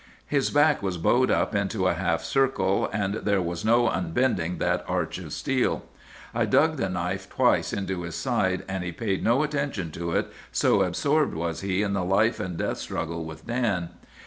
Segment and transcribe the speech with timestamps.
[0.25, 4.83] "'His back was bowed up into a half circle, and there was no unbending that
[4.87, 5.85] arch of steel.
[6.33, 10.31] "'I dug the knife twice into his side, and he paid no attention to it,
[10.51, 13.89] so absorbed was he in the life and death struggle with Dan.